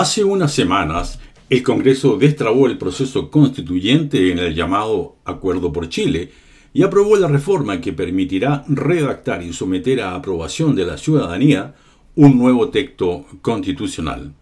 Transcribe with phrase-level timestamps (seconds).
[0.00, 1.20] Hace unas semanas,
[1.50, 6.30] el Congreso destrabó el proceso constituyente en el llamado Acuerdo por Chile
[6.72, 11.74] y aprobó la reforma que permitirá redactar y someter a aprobación de la ciudadanía
[12.16, 14.32] un nuevo texto constitucional.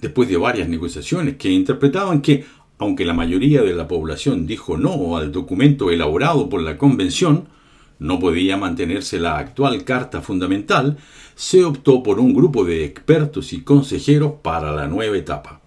[0.00, 2.44] Después de varias negociaciones que interpretaban que,
[2.78, 7.46] aunque la mayoría de la población dijo no al documento elaborado por la Convención,
[8.04, 10.98] no podía mantenerse la actual Carta Fundamental,
[11.34, 15.62] se optó por un grupo de expertos y consejeros para la nueva etapa.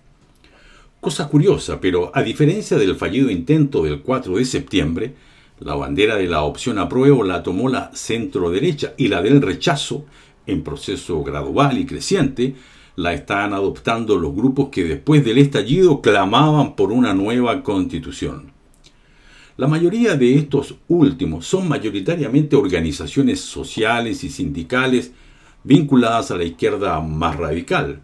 [0.99, 5.15] Cosa curiosa, pero a diferencia del fallido intento del 4 de septiembre,
[5.61, 10.05] la bandera de la opción apruebo la tomó la centro derecha y la del rechazo,
[10.45, 12.53] en proceso gradual y creciente,
[12.97, 18.56] la están adoptando los grupos que después del estallido clamaban por una nueva constitución.
[19.57, 25.11] La mayoría de estos últimos son mayoritariamente organizaciones sociales y sindicales
[25.63, 28.01] vinculadas a la izquierda más radical,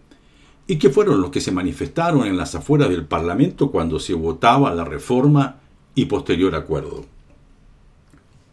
[0.66, 4.74] y que fueron los que se manifestaron en las afueras del Parlamento cuando se votaba
[4.74, 5.60] la reforma
[5.94, 7.04] y posterior acuerdo.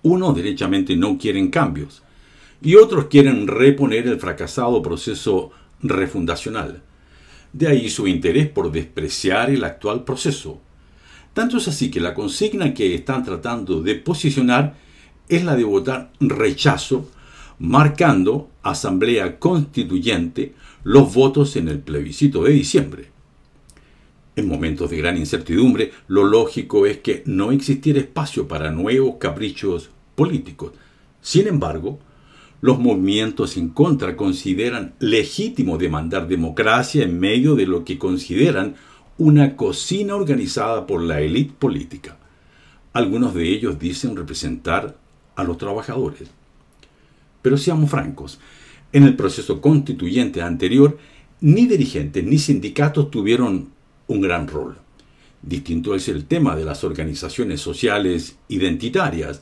[0.03, 2.03] Unos derechamente no quieren cambios,
[2.62, 5.50] y otros quieren reponer el fracasado proceso
[5.81, 6.84] refundacional.
[7.52, 10.62] De ahí su interés por despreciar el actual proceso,
[11.34, 14.76] tanto es así que la consigna que están tratando de posicionar
[15.30, 17.10] es la de votar rechazo,
[17.60, 23.12] marcando Asamblea Constituyente los votos en el plebiscito de diciembre.
[24.36, 29.90] En momentos de gran incertidumbre, lo lógico es que no existiera espacio para nuevos caprichos
[30.16, 30.72] políticos.
[31.22, 32.00] Sin embargo,
[32.62, 38.76] los movimientos en contra consideran legítimo demandar democracia en medio de lo que consideran
[39.17, 42.17] una cocina organizada por la élite política.
[42.94, 44.98] Algunos de ellos dicen representar
[45.36, 46.30] a los trabajadores.
[47.42, 48.40] Pero seamos francos,
[48.92, 50.98] en el proceso constituyente anterior,
[51.40, 53.70] ni dirigentes ni sindicatos tuvieron
[54.08, 54.78] un gran rol.
[55.42, 59.41] Distinto es el tema de las organizaciones sociales identitarias,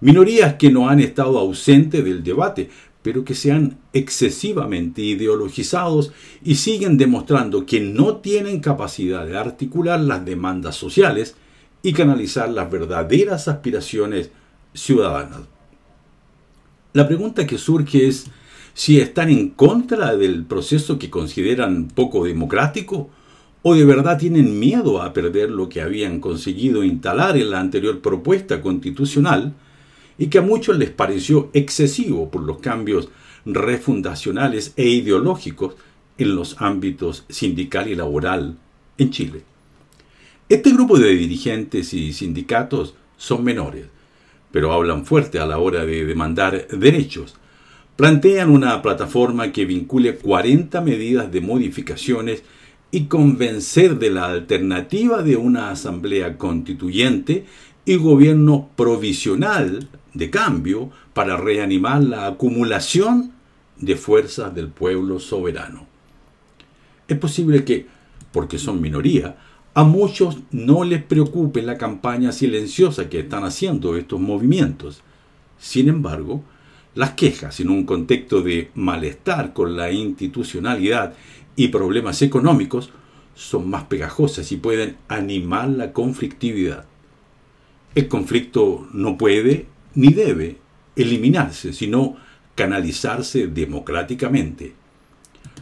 [0.00, 2.68] minorías que no han estado ausentes del debate,
[3.02, 6.12] pero que sean excesivamente ideologizados
[6.42, 11.36] y siguen demostrando que no tienen capacidad de articular las demandas sociales
[11.82, 14.30] y canalizar las verdaderas aspiraciones
[14.74, 15.40] ciudadanas.
[16.92, 18.26] La pregunta que surge es
[18.74, 23.10] si están en contra del proceso que consideran poco democrático
[23.62, 28.00] o de verdad tienen miedo a perder lo que habían conseguido instalar en la anterior
[28.00, 29.54] propuesta constitucional,
[30.20, 33.08] y que a muchos les pareció excesivo por los cambios
[33.46, 35.76] refundacionales e ideológicos
[36.18, 38.58] en los ámbitos sindical y laboral
[38.98, 39.42] en Chile.
[40.46, 43.86] Este grupo de dirigentes y sindicatos son menores,
[44.52, 47.36] pero hablan fuerte a la hora de demandar derechos.
[47.96, 52.42] Plantean una plataforma que vincule 40 medidas de modificaciones
[52.90, 57.46] y convencer de la alternativa de una asamblea constituyente
[57.84, 63.32] y gobierno provisional de cambio para reanimar la acumulación
[63.78, 65.86] de fuerzas del pueblo soberano.
[67.08, 67.86] Es posible que,
[68.32, 69.36] porque son minoría,
[69.74, 75.02] a muchos no les preocupe la campaña silenciosa que están haciendo estos movimientos.
[75.58, 76.42] Sin embargo,
[76.94, 81.14] las quejas en un contexto de malestar con la institucionalidad
[81.56, 82.90] y problemas económicos
[83.34, 86.84] son más pegajosas y pueden animar la conflictividad.
[87.94, 90.58] El conflicto no puede ni debe
[90.94, 92.16] eliminarse, sino
[92.54, 94.74] canalizarse democráticamente.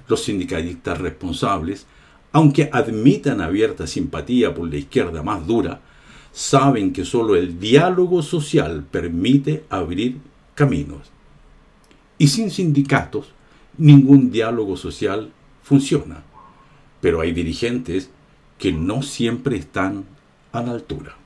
[0.08, 1.86] Los sindicalistas responsables,
[2.32, 5.80] aunque admitan abierta simpatía por la izquierda más dura,
[6.32, 10.18] saben que solo el diálogo social permite abrir
[10.54, 11.10] caminos.
[12.18, 13.32] Y sin sindicatos,
[13.78, 16.24] ningún diálogo social funciona.
[17.00, 18.10] Pero hay dirigentes
[18.58, 20.04] que no siempre están
[20.52, 21.16] a la altura.